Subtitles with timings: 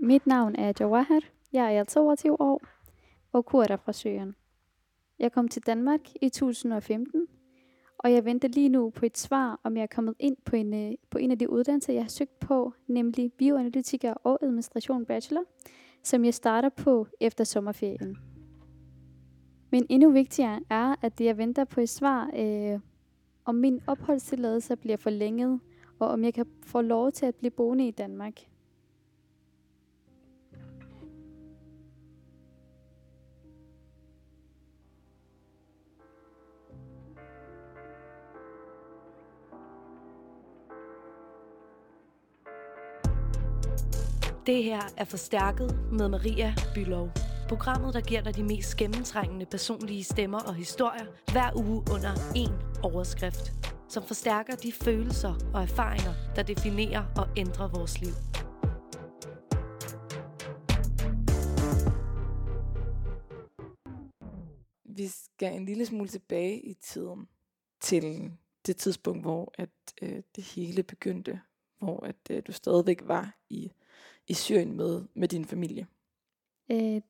[0.00, 1.20] Mit navn er Jawahar.
[1.52, 2.62] Jeg er 22 år
[3.32, 4.34] og kurder fra Syrien.
[5.18, 7.26] Jeg kom til Danmark i 2015,
[7.98, 10.74] og jeg venter lige nu på et svar, om jeg er kommet ind på en,
[10.74, 15.44] øh, på en af de uddannelser, jeg har søgt på, nemlig bioanalytiker og administration bachelor,
[16.02, 18.16] som jeg starter på efter sommerferien.
[19.70, 22.80] Men endnu vigtigere er, at jeg venter på et svar, øh,
[23.44, 25.60] om min opholdstilladelse bliver forlænget,
[25.98, 28.40] og om jeg kan få lov til at blive boende i Danmark.
[44.48, 47.10] Det her er Forstærket med Maria Bylov.
[47.48, 52.80] Programmet, der giver dig de mest gennemtrængende personlige stemmer og historier hver uge under én
[52.82, 53.52] overskrift.
[53.88, 58.14] Som forstærker de følelser og erfaringer, der definerer og ændrer vores liv.
[64.84, 67.28] Vi skal en lille smule tilbage i tiden
[67.80, 68.32] til
[68.66, 69.70] det tidspunkt, hvor at
[70.02, 71.40] øh, det hele begyndte,
[71.78, 73.72] hvor at øh, du stadigvæk var i
[74.26, 75.86] i Syrien med, med din familie?
[76.70, 77.00] Øh,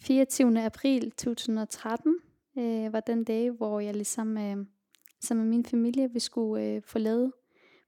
[0.00, 0.64] 24.
[0.64, 2.16] april 2013
[2.58, 4.56] øh, var den dag, hvor jeg ligesom øh,
[5.20, 7.32] sammen med min familie, vi skulle øh, forlade,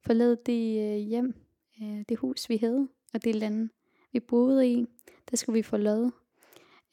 [0.02, 1.34] forlade det øh, hjem,
[1.82, 3.68] øh, det hus vi havde, og det land
[4.12, 4.86] vi boede i,
[5.30, 6.12] der skulle vi forlade.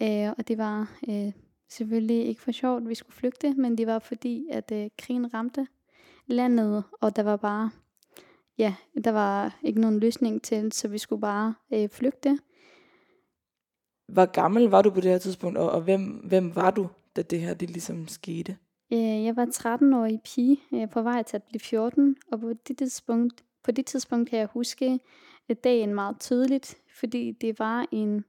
[0.02, 1.32] Øh, og det var øh,
[1.70, 5.68] selvfølgelig ikke for sjovt, vi skulle flygte, men det var fordi, at øh, krigen ramte
[6.28, 7.72] landet, og der var bare
[8.58, 12.40] ja, der var ikke nogen løsning til, så vi skulle bare øh, flygte.
[14.08, 17.22] Hvor gammel var du på det her tidspunkt, og, og hvem, hvem var du, da
[17.22, 18.58] det her det ligesom skete?
[18.94, 22.78] Øh, jeg var 13-årig pige, øh, på vej til at blive 14, og på det
[22.78, 25.00] tidspunkt, på det tidspunkt kan jeg huske
[25.64, 28.26] dagen meget tydeligt, fordi det var en,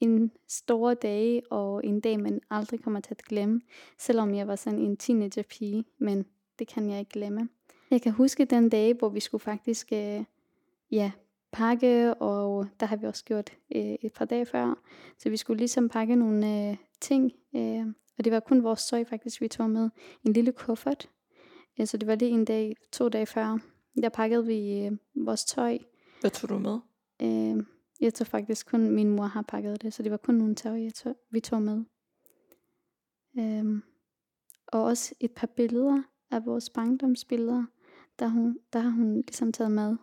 [0.00, 3.60] en stor dag, og en dag, man aldrig kommer til at glemme,
[3.98, 6.24] selvom jeg var sådan en teenager pige, men
[6.58, 7.48] det kan jeg ikke glemme.
[7.90, 10.24] Jeg kan huske den dag, hvor vi skulle faktisk øh,
[10.90, 11.12] ja,
[11.52, 14.78] pakke, og der har vi også gjort øh, et par dage før.
[15.18, 17.86] Så vi skulle ligesom pakke nogle øh, ting, øh,
[18.18, 19.90] og det var kun vores tøj faktisk, vi tog med.
[20.24, 21.08] En lille kuffert.
[21.78, 23.58] Ja, så det var lige en dag, to dage før.
[24.02, 25.78] Der pakkede vi øh, vores tøj.
[26.20, 26.78] Hvad tog du med?
[27.22, 27.64] Øh,
[28.00, 30.82] jeg tror faktisk kun, min mor har pakket det, så det var kun nogle tøj,
[30.82, 31.84] jeg tog, vi tog med.
[33.38, 33.82] Øh,
[34.66, 37.64] og også et par billeder af vores barndomsbilleder
[38.18, 39.96] der, hun, der har hun ligesom taget med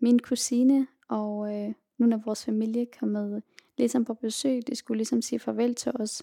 [0.00, 3.42] min kusine og øh, nogle af vores familie kommet
[3.78, 4.66] ligesom på besøg.
[4.66, 6.22] De skulle ligesom sige farvel til os,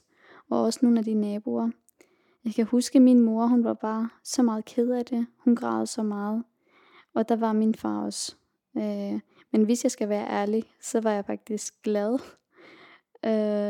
[0.50, 1.70] og også nogle af de naboer.
[2.46, 5.28] Jeg kan huske min mor, hun var bare så meget ked af det.
[5.38, 6.44] Hun græd så meget.
[7.14, 8.36] Og der var min far også.
[8.78, 9.20] Øh,
[9.52, 12.14] men hvis jeg skal være ærlig, så var jeg faktisk glad.
[13.26, 13.61] Øh,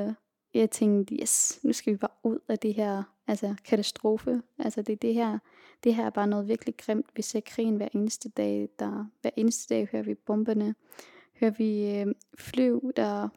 [0.54, 4.42] jeg tænkte, yes, nu skal vi bare ud af det her altså katastrofe.
[4.60, 5.40] Altså det, det, her,
[5.84, 7.06] det her er bare noget virkelig grimt.
[7.16, 8.70] Vi ser krigen hver eneste dag.
[8.80, 10.76] Der, hver eneste dag hører vi bomberne.
[11.40, 12.08] Hører vi øh,
[12.38, 13.30] flyv, der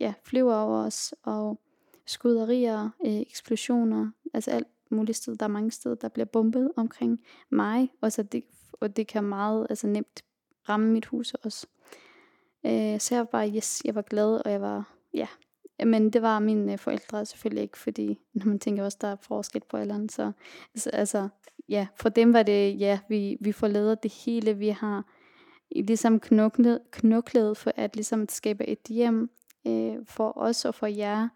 [0.00, 1.14] ja, flyver over os.
[1.22, 1.60] Og
[2.06, 4.10] skuderier, øh, eksplosioner.
[4.34, 5.36] Altså alt muligt sted.
[5.36, 7.20] Der er mange steder, der bliver bombet omkring
[7.50, 7.90] mig.
[8.00, 10.24] Og, så det, og det kan meget altså nemt
[10.68, 11.66] ramme mit hus også.
[12.66, 15.28] Øh, så jeg var bare, yes, jeg var glad, og jeg var, ja,
[15.84, 19.16] men det var mine øh, forældre selvfølgelig ikke, fordi når man tænker også, der er
[19.16, 20.32] forskel på alderen, så
[20.74, 21.28] altså, altså
[21.68, 25.04] ja, for dem var det, ja, vi, vi forlader det hele, vi har
[25.70, 29.30] ligesom knoklet, knoklet for at ligesom skabe et hjem
[29.66, 31.28] øh, for os og for jer,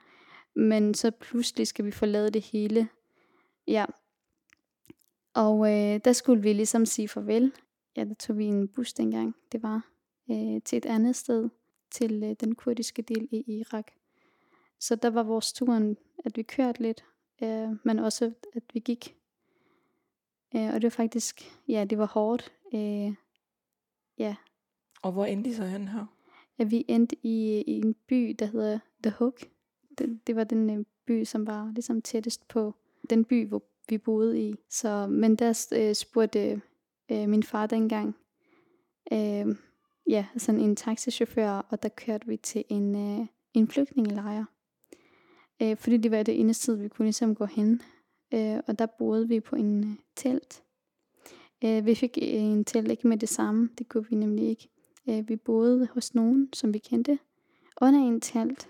[0.55, 2.89] men så pludselig skal vi forlade det hele,
[3.67, 3.85] ja.
[5.35, 7.53] Og øh, der skulle vi ligesom sige farvel.
[7.97, 9.87] Ja, der tog vi en bus dengang, det var
[10.31, 11.49] øh, til et andet sted,
[11.91, 13.93] til øh, den kurdiske del i Irak.
[14.81, 17.05] Så der var vores turen, at vi kørte lidt,
[17.43, 19.17] øh, men også at vi gik.
[20.57, 22.53] Øh, og det var faktisk, ja, det var hårdt.
[22.75, 23.15] Øh,
[24.19, 24.37] ja.
[25.03, 26.07] Og hvor endte I så hen her?
[26.59, 29.41] Ja, vi endte i, i en by, der hedder The Hook.
[29.99, 32.75] Det, det var den øh, by, som var ligesom tættest på
[33.11, 34.55] den by, hvor vi boede i.
[34.69, 36.63] Så, men der øh, spurgte
[37.11, 38.17] øh, min far dengang,
[39.13, 39.57] øh,
[40.09, 44.45] ja, sådan en taxichauffør, og der kørte vi til en, øh, en flygtningelejr.
[45.63, 47.83] Øh, fordi det var det eneste sted, vi kunne ligesom gå hen.
[48.35, 50.63] Øh, og der boede vi på en øh, telt.
[51.65, 54.69] Øh, vi fik øh, en telt ikke med det samme, det kunne vi nemlig ikke.
[55.09, 57.19] Øh, vi boede hos nogen, som vi kendte,
[57.81, 58.69] under en telt.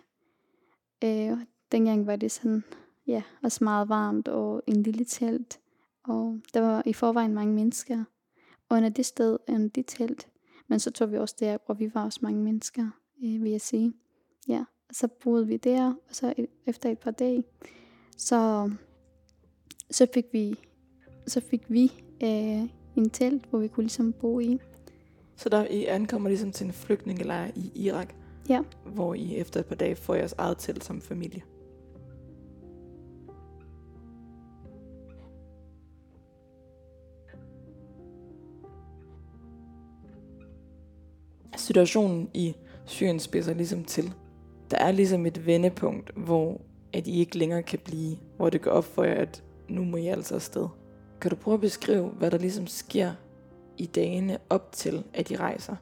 [1.04, 1.38] Øh, og
[1.72, 2.64] dengang var det sådan,
[3.06, 5.60] ja, også meget varmt og en lille telt.
[6.04, 8.04] Og der var i forvejen mange mennesker
[8.70, 10.28] under det sted, under det telt.
[10.69, 12.90] Men så tog vi også der, hvor vi var også mange mennesker,
[13.25, 13.92] øh, vil jeg sige.
[14.48, 17.44] ja, så boede vi der, og så et, efter et par dage,
[18.16, 18.70] så,
[19.90, 20.54] så fik vi,
[21.26, 21.92] så fik vi
[22.22, 24.58] øh, en telt, hvor vi kunne ligesom bo i.
[25.37, 28.14] Så der I ankommer ligesom til en flygtningelejr i Irak,
[28.48, 28.62] Ja.
[28.87, 31.42] hvor I efter et par dage får jeres eget telt som familie.
[41.56, 42.54] Situationen i
[42.87, 44.12] Syrien spidser ligesom til.
[44.70, 46.61] Der er ligesom et vendepunkt, hvor
[46.93, 49.96] at I ikke længere kan blive, hvor det går op for jer, at nu må
[49.96, 50.69] I altså afsted.
[51.20, 53.12] Kan du prøve at beskrive, hvad der ligesom sker
[53.78, 55.76] i dagene op til, at I rejser?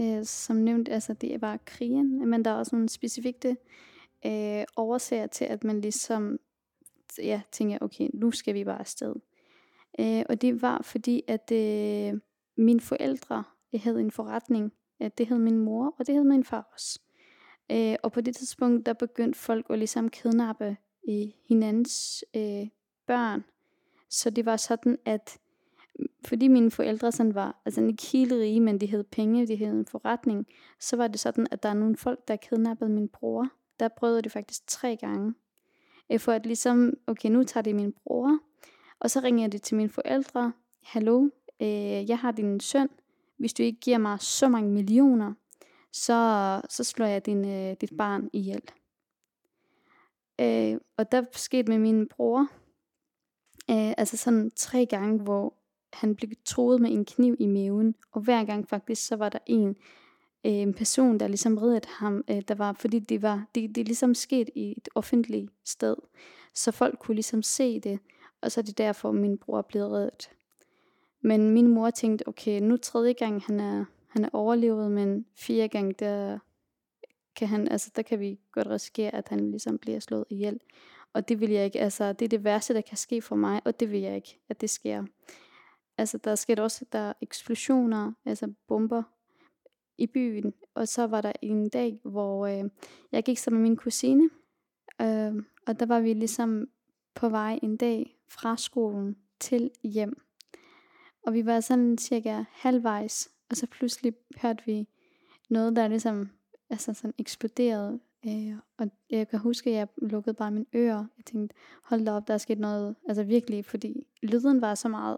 [0.00, 3.56] Øh, som nævnt, altså det var krigen, men der er også nogle specifikke
[4.26, 6.38] øh, årsager til, at man ligesom
[7.18, 9.14] ja, tænker, okay, nu skal vi bare afsted.
[9.98, 12.20] Øh, og det var fordi, at øh,
[12.56, 13.44] mine forældre
[13.74, 14.72] havde en forretning.
[15.00, 17.00] Ja, det hed min mor, og det hed min far også.
[17.72, 20.76] Øh, og på det tidspunkt, der begyndte folk at ligesom kidnappe
[21.08, 22.68] øh, hinandens øh,
[23.06, 23.44] børn.
[24.10, 25.38] Så det var sådan, at
[25.98, 29.56] mm, fordi mine forældre sådan var altså ikke helt rige, men de havde penge, de
[29.56, 30.46] havde en forretning,
[30.80, 33.48] så var det sådan, at der er nogle folk, der kidnappede min bror.
[33.80, 35.34] Der prøvede det faktisk tre gange.
[36.12, 38.38] Øh, For at ligesom, okay, nu tager de min bror,
[39.00, 40.52] og så ringer de til mine forældre.
[40.82, 41.28] Hallo,
[41.62, 42.88] øh, jeg har din søn.
[43.38, 45.32] Hvis du ikke giver mig så mange millioner,
[45.96, 48.62] så, så slår jeg din, øh, dit barn ihjel.
[50.40, 52.40] Øh, og der skete med min bror,
[53.70, 55.54] øh, altså sådan tre gange, hvor
[55.92, 59.38] han blev troet med en kniv i maven, og hver gang faktisk, så var der
[59.46, 59.68] en,
[60.46, 63.86] øh, en person, der ligesom reddede ham, øh, der var, fordi det var, det, det
[63.86, 65.96] ligesom sket i et offentligt sted,
[66.54, 67.98] så folk kunne ligesom se det,
[68.40, 70.30] og så er det derfor, min bror blev reddet.
[71.20, 73.84] Men min mor tænkte, okay, nu tredje gang, han er,
[74.16, 76.38] han er overlevet, men fire gange, der
[77.36, 80.60] kan han, altså der kan vi godt risikere, at han ligesom bliver slået ihjel.
[81.12, 83.60] Og det vil jeg ikke, altså det er det værste, der kan ske for mig,
[83.64, 85.04] og det vil jeg ikke, at det sker.
[85.98, 89.02] Altså der skete også, der er eksplosioner, altså bomber
[89.98, 92.70] i byen, og så var der en dag, hvor øh,
[93.12, 94.30] jeg gik sammen med min kusine,
[95.00, 95.34] øh,
[95.66, 96.68] og der var vi ligesom
[97.14, 100.22] på vej en dag fra skolen til hjem.
[101.26, 104.88] Og vi var sådan cirka halvvejs, og så pludselig hørte vi
[105.48, 106.30] noget, der ligesom
[106.70, 108.00] altså sådan eksploderede.
[108.26, 111.06] Øh, og jeg kan huske, at jeg lukkede bare mine ører.
[111.16, 112.96] Jeg tænkte, hold da op, der er sket noget.
[113.08, 115.16] Altså virkelig, fordi lyden var så meget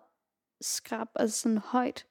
[0.60, 2.06] skrab, altså sådan højt.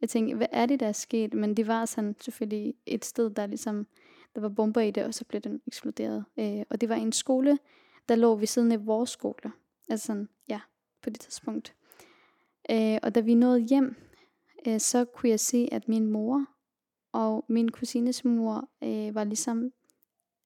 [0.00, 1.34] Jeg tænkte, hvad er det, der er sket?
[1.34, 3.86] Men det var sådan selvfølgelig et sted, der ligesom,
[4.34, 6.24] der var bomber i det, og så blev den eksploderet.
[6.38, 7.58] Øh, og det var en skole,
[8.08, 9.52] der lå ved siden af vores skole.
[9.88, 10.60] Altså sådan, ja,
[11.02, 11.74] på det tidspunkt.
[12.70, 13.96] Øh, og da vi nåede hjem,
[14.66, 16.46] øh, så kunne jeg se, at min mor
[17.12, 19.72] og min kusines mor øh, var ligesom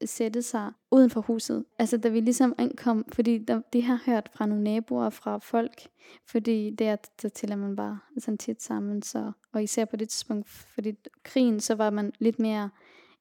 [0.05, 1.65] sætte sig uden for huset.
[1.79, 5.89] Altså da vi ligesom ankom, fordi der, de har hørt fra nogle naboer, fra folk,
[6.31, 10.49] fordi der, der tæller man bare sådan tit sammen, så, og især på det tidspunkt,
[10.49, 10.93] fordi
[11.23, 12.71] krigen, så var man lidt mere,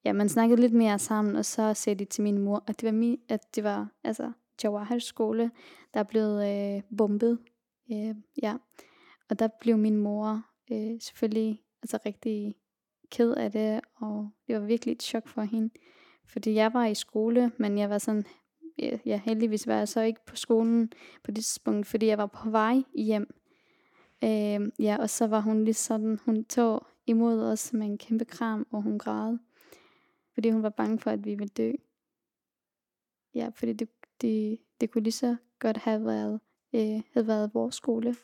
[0.06, 2.88] ja, man snakkede lidt mere sammen, og så sagde de til min mor, at det
[2.88, 4.32] var, mi, at det var altså,
[4.64, 5.52] Jawahar skole,
[5.94, 7.40] der blev øh, bombet.
[7.92, 8.56] Øh, ja.
[9.30, 12.56] Og der blev min mor øh, selvfølgelig altså rigtig
[13.12, 15.70] ked af det, og det var virkelig et chok for hende.
[16.26, 18.24] Fordi jeg var i skole, men jeg var sådan,
[19.06, 20.92] ja, heldigvis var jeg så ikke på skolen
[21.24, 23.34] på det tidspunkt, fordi jeg var på vej hjem.
[24.24, 28.26] Øh, ja, og så var hun lige sådan, hun tog imod os med en kæmpe
[28.26, 29.38] kram, og hun græd.
[30.34, 31.72] Fordi hun var bange for, at vi ville dø.
[33.36, 33.90] Ja, fordi det,
[34.22, 36.40] det, det kunne lige så godt have været,
[36.74, 38.16] øh, have været vores skole.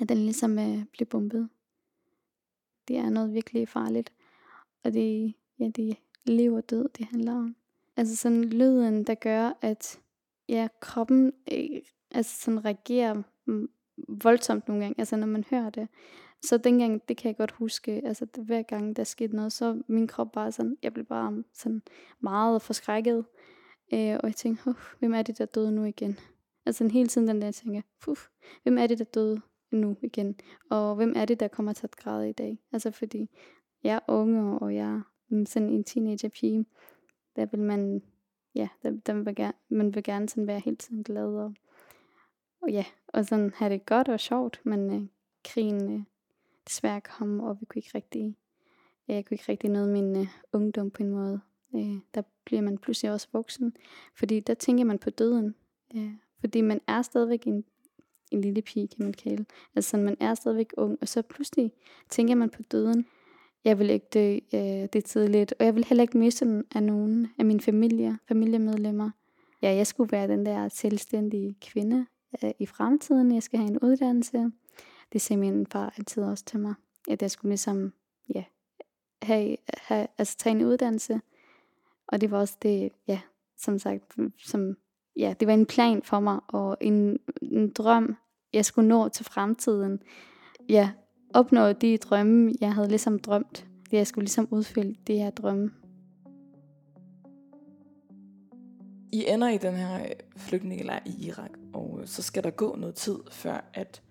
[0.00, 1.48] At den ligesom øh, blev bombet.
[2.88, 4.12] Det er noget virkelig farligt.
[4.84, 7.56] Og det, ja, det er liv og død, det handler om.
[7.96, 10.00] Altså sådan lyden, der gør, at
[10.48, 13.22] ja, kroppen øh, altså sådan reagerer
[14.08, 15.88] voldsomt nogle gange, altså når man hører det.
[16.42, 19.82] Så dengang, det kan jeg godt huske, altså det, hver gang der skete noget, så
[19.86, 21.82] min krop bare sådan, jeg blev bare sådan
[22.20, 23.24] meget forskrækket.
[23.92, 26.18] Øh, og jeg tænkte, hvem er det, der døde nu igen?
[26.66, 27.82] Altså hele tiden den der, jeg tænker,
[28.62, 29.40] hvem er det, der døde
[29.76, 30.36] nu igen?
[30.70, 32.58] Og hvem er det, der kommer til at græde i dag?
[32.72, 33.30] Altså fordi
[33.84, 36.66] jeg er unge, og jeg er sådan en teenager pige.
[37.36, 38.02] Der vil man,
[38.54, 41.54] ja, der, der vil gerne, man vil gerne sådan være hele tiden glad og,
[42.62, 45.08] og ja, og sådan have det godt og sjovt, men øh,
[45.44, 46.00] krigen øh,
[46.66, 48.36] desværre kom, og vi kunne ikke rigtig,
[49.08, 51.40] jeg kunne ikke rigtig noget min øh, ungdom på en måde.
[51.74, 53.76] Øh, der bliver man pludselig også voksen,
[54.14, 55.54] fordi der tænker man på døden,
[55.96, 57.64] øh, fordi man er stadigvæk en,
[58.30, 59.44] en lille pige, kan man kalde.
[59.76, 61.72] Altså sådan, man er stadigvæk ung, og så pludselig
[62.08, 63.06] tænker man på døden.
[63.64, 66.82] jeg vil ikke dø øh, det tidligt, og jeg vil heller ikke miste den af
[66.82, 69.10] nogen af mine familie, familiemedlemmer.
[69.62, 72.06] Ja, jeg skulle være den der selvstændige kvinde
[72.44, 73.34] øh, i fremtiden.
[73.34, 74.50] Jeg skal have en uddannelse.
[75.12, 76.74] Det sagde min far altid også til mig,
[77.10, 77.92] at jeg skulle ligesom,
[78.34, 78.44] ja,
[79.22, 81.20] have, have, altså tage en uddannelse.
[82.08, 83.20] Og det var også det, ja,
[83.58, 84.76] som sagt, som,
[85.16, 88.16] ja, det var en plan for mig, og en, en drøm,
[88.52, 89.98] jeg skulle nå til fremtiden.
[90.68, 90.90] Ja,
[91.34, 93.66] opnå de drømme, jeg havde ligesom drømt.
[93.90, 95.70] Det jeg skulle ligesom udfylde de her drømme.
[99.12, 100.06] I ender i den her
[100.36, 104.02] flygtningelejr i Irak, og så skal der gå noget tid, før at,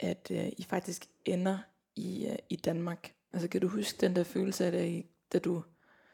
[0.00, 1.58] at uh, I faktisk ender
[1.96, 3.12] i, uh, i Danmark.
[3.32, 5.62] Altså kan du huske den der følelse af det, da du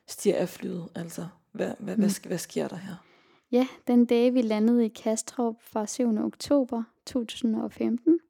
[0.07, 0.89] stiger af flyet?
[0.95, 2.03] Altså, hvad, hvad, mm.
[2.03, 3.08] hvad, hvad sker der her?
[3.53, 6.19] Ja, den dag vi landede i Kastrup fra 7.
[6.19, 8.21] oktober 2015.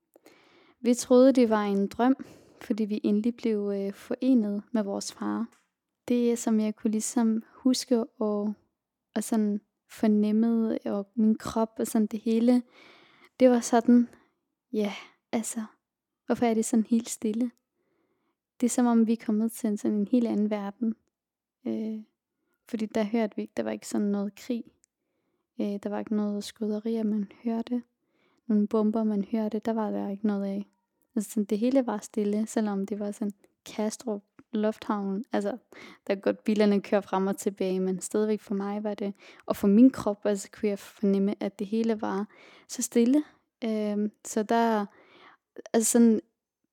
[0.80, 2.16] Vi troede, det var en drøm,
[2.62, 5.46] fordi vi endelig blev øh, forenet med vores far.
[6.08, 8.54] Det, som jeg kunne ligesom huske og,
[9.14, 9.60] og sådan
[9.90, 12.62] fornemmede, og min krop og sådan det hele,
[13.40, 14.08] det var sådan,
[14.72, 14.92] ja,
[15.32, 15.64] altså,
[16.26, 17.50] hvorfor er det sådan helt stille?
[18.60, 20.94] Det er som om, vi er kommet til sådan en helt anden verden.
[21.66, 22.02] Øh,
[22.68, 24.64] fordi der hørte vi ikke, der var ikke sådan noget krig.
[25.60, 27.82] Øh, der var ikke noget skuderier, man hørte.
[28.46, 30.66] Nogle bomber, man hørte, der var der ikke noget af.
[31.16, 33.32] Altså sådan, det hele var stille, selvom det var sådan
[33.64, 34.22] Kastrup
[34.52, 35.24] Lufthavn.
[35.32, 35.56] Altså,
[36.06, 39.14] der godt bilerne kører frem og tilbage, men stadigvæk for mig var det,
[39.46, 42.26] og for min krop, altså kunne jeg fornemme, at det hele var
[42.68, 43.24] så stille.
[43.64, 44.86] Øh, så der,
[45.72, 46.20] altså sådan,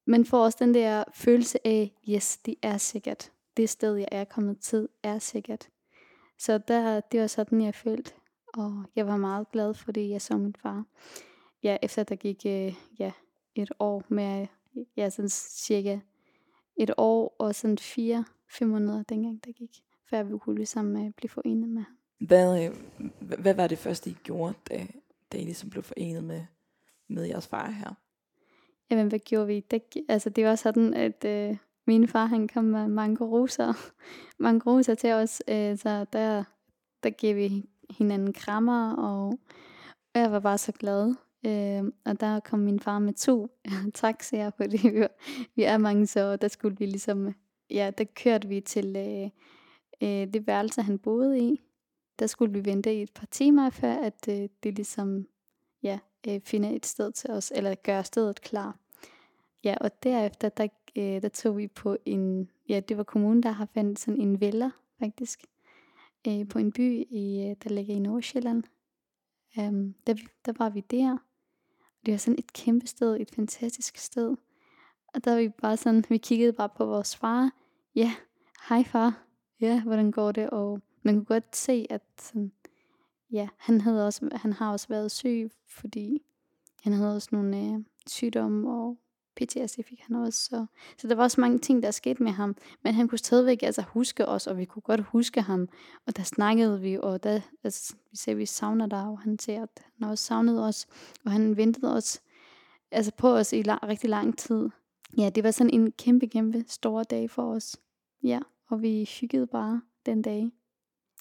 [0.05, 3.31] man får også den der følelse af, yes, det er sikkert.
[3.57, 5.69] Det sted, jeg er kommet til, er sikkert.
[6.37, 8.13] Så der, det var sådan, jeg følte.
[8.57, 10.85] Og jeg var meget glad for det, jeg så min far.
[11.63, 13.11] Ja, efter der gik øh, ja,
[13.55, 14.47] et år med,
[14.97, 15.99] ja, sådan cirka
[16.77, 21.11] et år og sådan fire, fem måneder dengang, der gik, før vi kunne ligesom øh,
[21.11, 21.97] blive forenet med ham.
[22.19, 22.75] Hvad, øh,
[23.39, 24.87] hvad var det første, I gjorde, da,
[25.31, 26.45] da I ligesom blev forenet med,
[27.07, 27.93] med jeres far her?
[28.91, 29.59] Jamen, hvad gjorde vi?
[29.71, 31.57] Det, altså, det var sådan, at øh,
[31.87, 33.73] min far, han kom med mange roser,
[34.45, 36.43] mange roser til os, øh, så der,
[37.03, 39.39] der gav vi hinanden krammer, og
[40.15, 41.15] jeg var bare så glad.
[41.45, 43.47] Øh, og der kom min far med to
[43.93, 45.11] taxaer, fordi vi, var,
[45.55, 47.33] vi er mange, så der skulle vi ligesom,
[47.69, 49.29] ja, der kørte vi til øh,
[50.03, 51.61] øh, det værelse, han boede i.
[52.19, 55.27] Der skulle vi vente i et par timer, før at øh, det ligesom,
[55.83, 58.79] ja, øh, finder et sted til os, eller gør stedet klar.
[59.63, 63.51] Ja, og derefter, der, øh, der tog vi på en, ja, det var kommunen, der
[63.51, 65.45] har fandt sådan en villa, faktisk,
[66.27, 68.63] øh, på en by, i, øh, der ligger i Nordsjælland.
[69.57, 70.15] Um, der,
[70.45, 71.17] der var vi der.
[72.05, 74.35] Det var sådan et kæmpe sted, et fantastisk sted.
[75.07, 77.51] Og der var vi bare sådan, vi kiggede bare på vores far.
[77.95, 78.15] Ja,
[78.69, 79.23] hej far.
[79.61, 80.49] Ja, hvordan går det?
[80.49, 82.51] Og man kunne godt se, at sådan,
[83.31, 86.21] ja, han, havde også, han har også været syg, fordi
[86.83, 88.97] han havde også nogle øh, sygdomme og
[89.35, 90.45] PTSD fik han også.
[90.45, 90.65] Så,
[90.97, 92.55] så der var også mange ting, der skete med ham.
[92.83, 95.69] Men han kunne stadigvæk altså huske os, og vi kunne godt huske ham.
[96.07, 99.39] Og der snakkede vi, og der, altså, vi sagde, at vi savner dig, og han
[99.39, 100.87] sagde, at han også savnede os.
[101.25, 102.21] Og han ventede os,
[102.91, 104.69] altså på os i lang, rigtig lang tid.
[105.17, 107.77] Ja, det var sådan en kæmpe, kæmpe stor dag for os.
[108.23, 110.51] Ja, og vi hyggede bare den dag.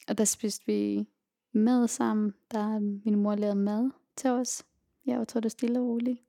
[0.08, 1.08] Og der spiste vi
[1.52, 2.34] mad sammen.
[2.50, 4.64] Der min mor lavede mad til os.
[5.06, 6.23] Ja, og trådt stille og roligt.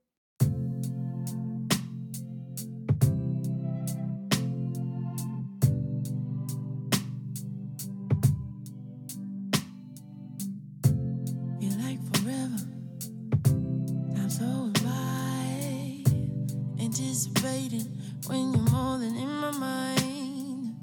[17.16, 17.86] anticipating
[18.26, 20.74] when you're more than in my mind.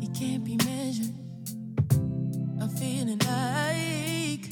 [0.00, 1.12] It can't be measured.
[2.60, 4.46] I'm feeling like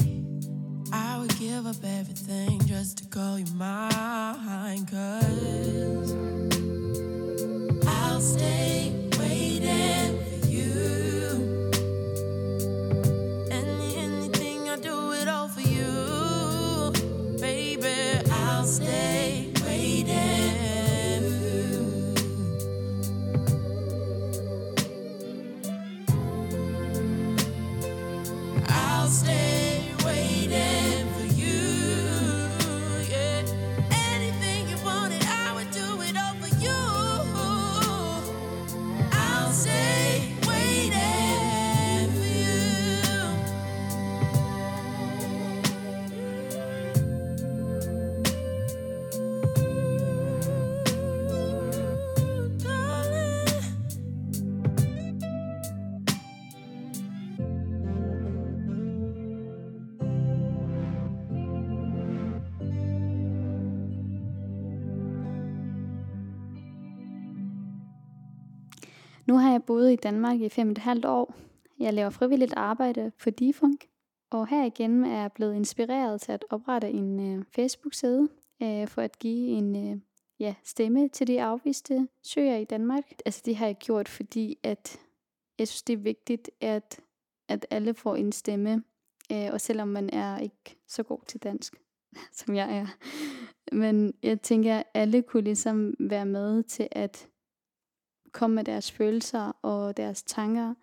[0.92, 4.86] I would give up everything just to call you mine.
[4.86, 6.55] Cause
[69.66, 71.34] boet i Danmark i fem og et halvt år.
[71.78, 73.86] Jeg laver frivilligt arbejde for Difunk,
[74.30, 78.28] og her igen er jeg blevet inspireret til at oprette en øh, Facebook-side
[78.62, 80.00] øh, for at give en øh,
[80.40, 83.04] ja, stemme til de afviste søger i Danmark.
[83.26, 85.00] Altså det har jeg gjort, fordi at
[85.58, 87.00] jeg synes, det er vigtigt, at,
[87.48, 88.82] at alle får en stemme,
[89.32, 91.74] øh, og selvom man er ikke så god til dansk,
[92.38, 92.86] som jeg er.
[93.72, 97.28] Men jeg tænker, at alle kunne ligesom være med til at
[98.36, 100.74] komme med deres følelser og deres tanker,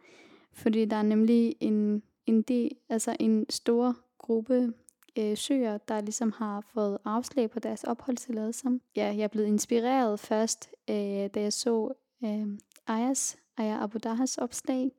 [0.54, 4.74] fordi der er nemlig en, en, del, altså en stor gruppe
[5.20, 8.80] øh, søger, der ligesom har fået afslag på deres opholdstilladelse.
[8.96, 11.94] Ja, jeg er blevet inspireret først, øh, da jeg så
[12.24, 12.48] øh,
[12.88, 14.92] Ayas, Aya Abu Dahas opslag,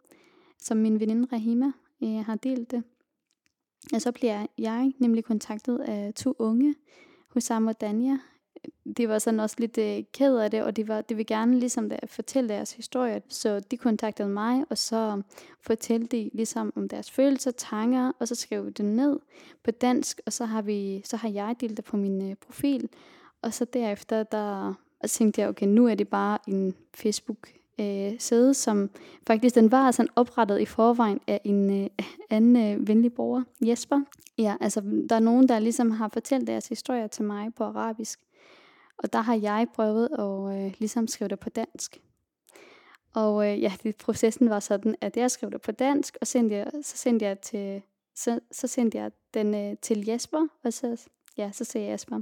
[0.58, 2.82] som min veninde Rahima øh, har delt det.
[3.94, 6.74] Og så bliver jeg nemlig kontaktet af to unge,
[7.28, 8.18] Husam og Dania.
[8.96, 11.58] De var sådan også lidt øh, ked af det, og de, var, de ville gerne
[11.58, 13.22] ligesom der, fortælle deres historie.
[13.28, 15.22] Så de kontaktede mig, og så
[15.62, 19.18] fortalte de ligesom om deres følelser, tanker, og så skrev vi det ned
[19.64, 22.88] på dansk, og så har, vi, så har jeg delt det på min øh, profil.
[23.42, 27.48] Og så derefter, der og tænkte jeg, okay, nu er det bare en Facebook
[27.80, 28.90] øh, side, som
[29.26, 31.90] faktisk den var sådan oprettet i forvejen af en øh,
[32.30, 34.00] anden øh, venlig borger, Jesper.
[34.38, 38.20] Ja, altså der er nogen, der ligesom har fortalt deres historier til mig på arabisk.
[38.98, 42.00] Og der har jeg prøvet at øh, ligesom skrive det på dansk.
[43.14, 46.56] Og øh, ja, det, processen var sådan, at jeg skrev det på dansk, og sendte
[46.56, 47.82] jeg, så sendte jeg til
[48.16, 52.20] så, så sendte jeg den øh, til Jesper, og så, ja, så sagde Jesper,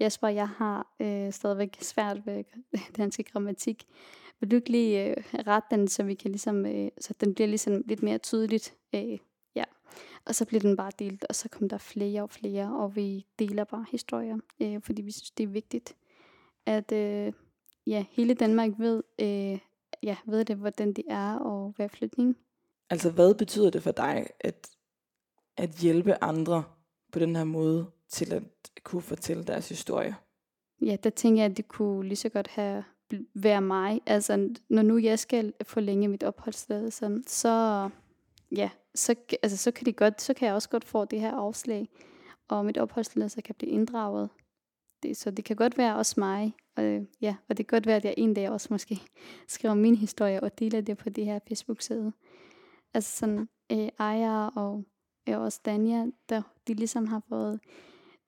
[0.00, 2.44] Jesper, jeg har øh, stadigvæk svært ved
[2.96, 3.86] dansk grammatik
[4.42, 7.48] vil du ikke lige øh, rette den, så vi kan ligesom, øh, så den bliver
[7.48, 8.74] ligesom lidt mere tydeligt.
[8.94, 9.18] Øh,
[9.54, 9.64] ja.
[10.24, 13.26] Og så bliver den bare delt, og så kommer der flere og flere, og vi
[13.38, 15.96] deler bare historier, øh, fordi vi synes, det er vigtigt,
[16.66, 17.32] at øh,
[17.86, 19.58] ja, hele Danmark ved, øh,
[20.02, 22.36] ja, ved det, hvordan det er at være flytning.
[22.90, 24.70] Altså, hvad betyder det for dig, at,
[25.56, 26.64] at hjælpe andre
[27.12, 28.42] på den her måde til at
[28.82, 30.16] kunne fortælle deres historie?
[30.82, 32.84] Ja, der tænker jeg, at det kunne lige så godt have
[33.34, 34.00] være mig.
[34.06, 37.88] Altså, når nu jeg skal forlænge mit opholdstilladelse, så,
[38.56, 41.32] ja, så, altså, så, kan de godt, så kan jeg også godt få det her
[41.32, 41.88] afslag,
[42.48, 44.30] og mit opholdstilladelse kan blive inddraget.
[45.02, 47.96] Det, så det kan godt være også mig, og, ja, og det kan godt være,
[47.96, 49.00] at jeg en dag også måske
[49.48, 52.12] skriver min historie og deler det på det her Facebook-side.
[52.94, 54.84] Altså sådan, øh, Aya og
[55.28, 57.60] øh, også Dania, der de ligesom har fået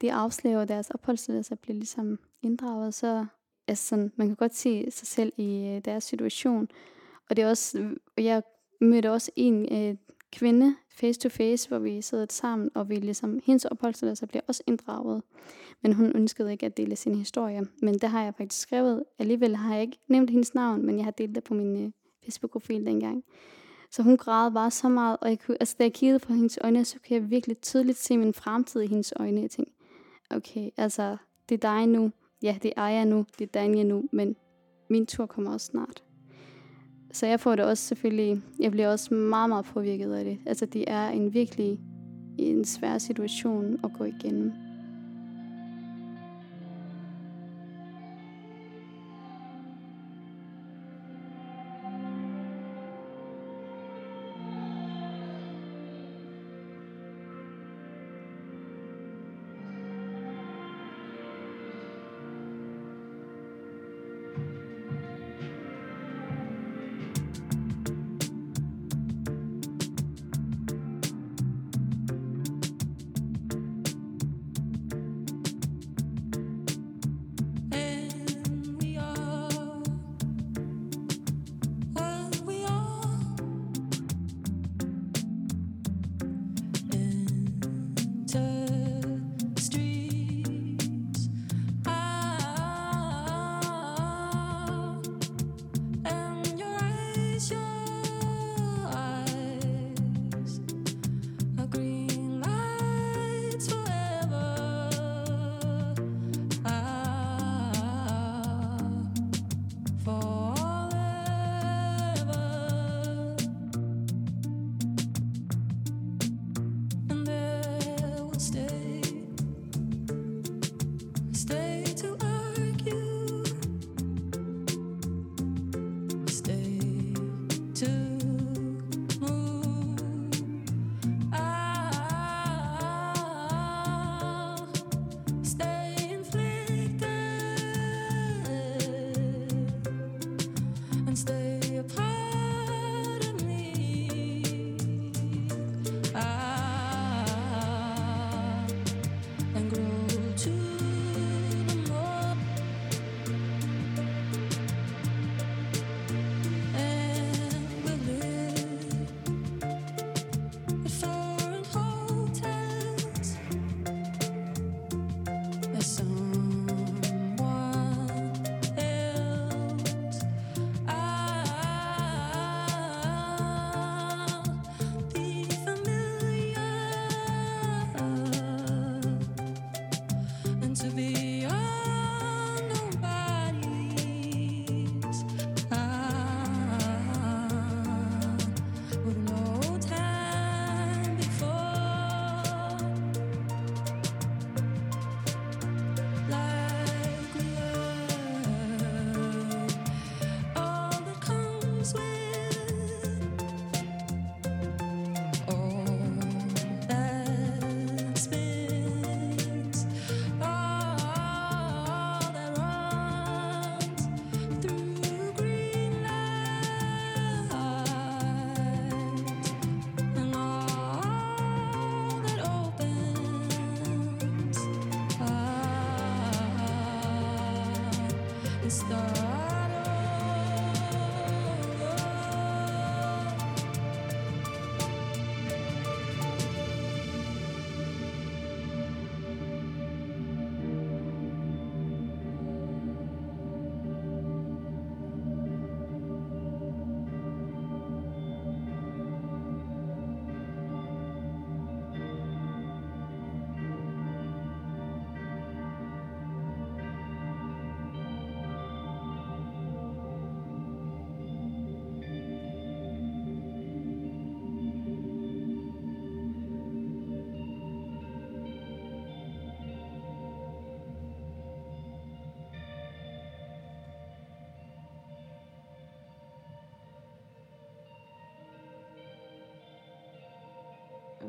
[0.00, 3.26] det afslag, og deres opholdstilladelse bliver ligesom inddraget, så
[3.68, 6.68] altså sådan, man kan godt se sig selv i øh, deres situation.
[7.30, 8.42] Og det er også, øh, jeg
[8.80, 9.96] mødte også en øh,
[10.34, 14.62] kvinde face to face, hvor vi sidder sammen, og vi ligesom, hendes opholdstilladelse bliver også
[14.66, 15.22] inddraget.
[15.82, 17.66] Men hun ønskede ikke at dele sin historie.
[17.82, 19.04] Men det har jeg faktisk skrevet.
[19.18, 21.90] Alligevel har jeg ikke nævnt hendes navn, men jeg har delt det på min øh,
[22.24, 23.24] Facebook-profil dengang.
[23.90, 26.58] Så hun græd bare så meget, og jeg kunne, altså, da jeg kiggede på hendes
[26.60, 29.40] øjne, så kunne jeg virkelig tydeligt se min fremtid i hendes øjne.
[29.40, 29.74] Jeg tænkte,
[30.30, 31.16] okay, altså,
[31.48, 32.12] det er dig nu
[32.44, 34.36] ja, det er jeg nu, det er Daniel nu, men
[34.90, 36.02] min tur kommer også snart.
[37.14, 40.38] Så jeg får det også selvfølgelig, jeg bliver også meget, meget påvirket af det.
[40.46, 41.80] Altså det er en virkelig
[42.38, 44.52] en svær situation at gå igennem.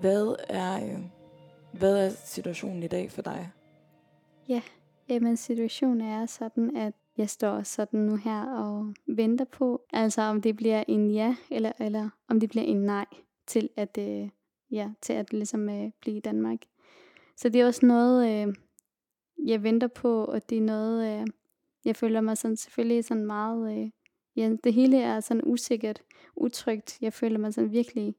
[0.01, 0.99] Hvad er, øh,
[1.71, 3.51] hvad er situationen i dag for dig?
[4.49, 4.61] Ja,
[5.09, 10.41] jamen situationen er sådan, at jeg står sådan nu her og venter på, altså om
[10.41, 13.05] det bliver en ja, eller, eller om det bliver en nej
[13.47, 14.29] til at, øh,
[14.71, 16.59] ja, til at ligesom øh, blive i Danmark.
[17.37, 18.55] Så det er også noget, øh,
[19.45, 21.27] jeg venter på, og det er noget, øh,
[21.85, 23.89] jeg føler mig sådan selvfølgelig sådan meget, øh,
[24.35, 26.01] ja, det hele er sådan usikkert,
[26.35, 27.01] utrygt.
[27.01, 28.15] Jeg føler mig sådan virkelig,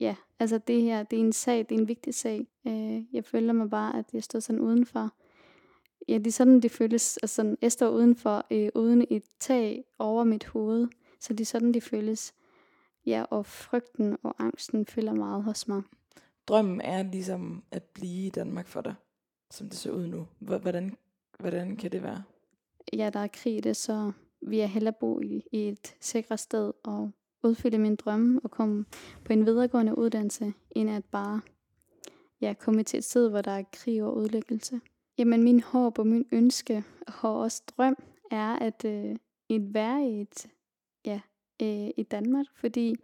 [0.00, 2.46] ja, altså det her, det er en sag, det er en vigtig sag.
[2.66, 5.10] Øh, jeg føler mig bare, at jeg står sådan udenfor.
[6.08, 9.84] Ja, det er sådan, det føles, altså sådan, jeg står udenfor, øh, uden et tag
[9.98, 10.88] over mit hoved.
[11.20, 12.34] Så det er sådan, det føles.
[13.06, 15.82] Ja, og frygten og angsten fylder meget hos mig.
[16.46, 18.94] Drømmen er ligesom at blive i Danmark for dig,
[19.50, 20.26] som det ser ud nu.
[20.38, 20.96] Hvordan,
[21.38, 22.22] hvordan kan det være?
[22.92, 26.40] Ja, der er krig i det, så vil jeg hellere bo i, i et sikkert
[26.40, 27.10] sted og
[27.44, 28.84] udfylde min drømme og komme
[29.24, 31.40] på en videregående uddannelse, end at bare
[32.40, 34.80] ja, komme til et sted, hvor der er krig og udlæggelse.
[35.18, 36.84] Jamen min håb og min ønske
[37.22, 37.96] og også drøm
[38.30, 39.16] er at, øh,
[39.50, 40.46] at være i, et,
[41.04, 41.20] ja,
[41.62, 42.94] øh, i Danmark, fordi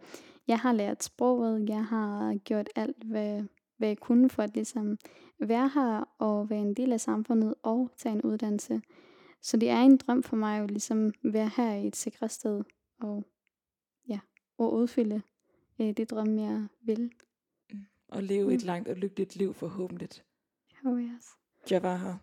[0.47, 3.43] jeg har lært sproget, jeg har gjort alt, hvad,
[3.77, 4.97] hvad jeg kunne for at ligesom
[5.39, 8.81] være her og være en del af samfundet og tage en uddannelse.
[9.41, 12.63] Så det er en drøm for mig at ligesom være her i et sikkert sted
[13.01, 13.23] og,
[14.65, 15.21] og udfylde
[15.81, 17.11] øh, det drøm, jeg vil.
[18.07, 18.65] Og leve et Mm.
[18.65, 20.09] langt og lykkeligt liv forhåbentlig.
[20.85, 21.25] Oh yes.
[21.69, 22.15] Jeg var her.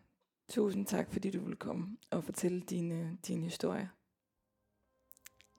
[0.48, 3.90] Tusind tak, fordi du ville komme og fortælle din, øh, din historie.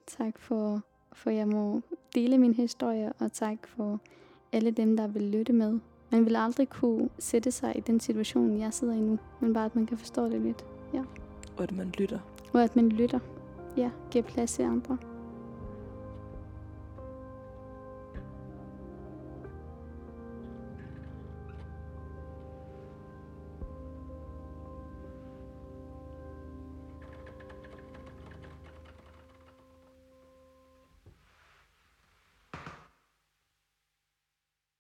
[0.07, 0.81] Tak for,
[1.13, 1.81] for jeg må
[2.15, 3.99] dele min historie, og tak for
[4.51, 5.79] alle dem, der vil lytte med.
[6.11, 9.65] Man vil aldrig kunne sætte sig i den situation, jeg sidder i nu, men bare
[9.65, 10.65] at man kan forstå det lidt.
[11.57, 12.19] Og at man lytter.
[12.53, 13.19] Og at man lytter.
[13.77, 14.97] Ja, giver plads til andre.